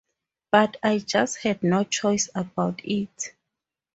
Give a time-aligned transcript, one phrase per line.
[0.51, 3.35] But I just had no choice about it.